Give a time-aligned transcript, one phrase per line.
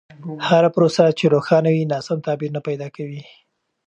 [0.47, 3.21] هره پروسه چې روښانه وي، ناسم تعبیر نه پیدا کوي.